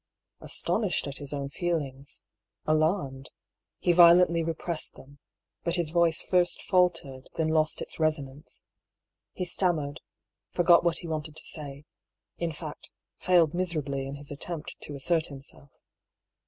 [0.39, 2.23] Astonished at his own feelings—
[2.65, 3.29] alarmed,—
[3.85, 5.19] he violently repressed them;
[5.63, 8.65] but his voice first faltered, then lost its resonance;
[9.33, 10.01] he stammered,
[10.49, 11.85] forgot what he wanted to say;
[12.39, 15.69] in fact, failed miserably in his attempt to assert himself.